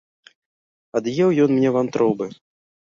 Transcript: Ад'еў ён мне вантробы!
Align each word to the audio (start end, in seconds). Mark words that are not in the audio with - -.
Ад'еў 1.01 1.29
ён 1.47 1.57
мне 1.61 1.69
вантробы! 1.79 2.25